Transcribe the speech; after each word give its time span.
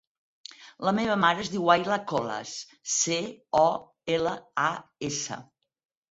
La 0.87 0.91
meva 0.99 1.17
mare 1.23 1.41
es 1.41 1.49
diu 1.55 1.67
Ayla 1.73 1.97
Colas: 2.11 2.53
ce, 2.93 3.17
o, 3.59 3.67
ela, 4.15 4.33
a, 4.63 4.71
essa. 5.09 5.39